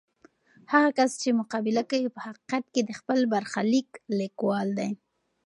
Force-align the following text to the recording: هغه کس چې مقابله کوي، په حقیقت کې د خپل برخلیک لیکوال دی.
هغه 0.73 0.89
کس 0.97 1.11
چې 1.21 1.37
مقابله 1.39 1.83
کوي، 1.89 2.09
په 2.15 2.19
حقیقت 2.27 2.63
کې 2.73 2.81
د 2.85 2.91
خپل 2.99 3.19
برخلیک 3.33 3.89
لیکوال 4.19 4.67
دی. 4.79 4.91